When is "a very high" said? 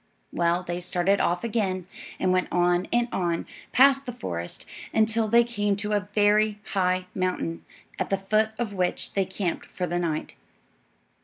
5.93-7.05